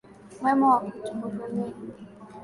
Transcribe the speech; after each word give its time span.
Mwema 0.39 0.65
Wakutuhurumia 0.71 1.67